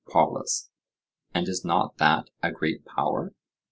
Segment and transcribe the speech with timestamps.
[0.09, 0.71] POLUS:
[1.31, 3.35] And is not that a great power?